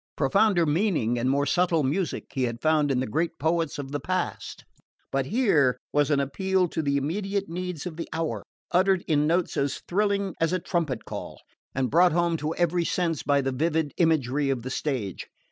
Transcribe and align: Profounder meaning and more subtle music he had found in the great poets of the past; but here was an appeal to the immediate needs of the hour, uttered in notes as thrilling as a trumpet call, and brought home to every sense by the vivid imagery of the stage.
Profounder 0.15 0.65
meaning 0.65 1.19
and 1.19 1.29
more 1.29 1.45
subtle 1.45 1.83
music 1.83 2.25
he 2.33 2.45
had 2.45 2.59
found 2.59 2.89
in 2.89 2.99
the 2.99 3.05
great 3.05 3.37
poets 3.37 3.77
of 3.77 3.91
the 3.91 3.99
past; 3.99 4.65
but 5.11 5.27
here 5.27 5.77
was 5.93 6.09
an 6.09 6.19
appeal 6.19 6.67
to 6.69 6.81
the 6.81 6.97
immediate 6.97 7.47
needs 7.47 7.85
of 7.85 7.97
the 7.97 8.09
hour, 8.11 8.41
uttered 8.71 9.03
in 9.07 9.27
notes 9.27 9.57
as 9.57 9.83
thrilling 9.87 10.33
as 10.41 10.53
a 10.53 10.57
trumpet 10.59 11.05
call, 11.05 11.39
and 11.75 11.91
brought 11.91 12.13
home 12.13 12.35
to 12.37 12.55
every 12.55 12.83
sense 12.83 13.21
by 13.21 13.41
the 13.41 13.51
vivid 13.51 13.93
imagery 13.97 14.49
of 14.49 14.63
the 14.63 14.71
stage. 14.71 15.27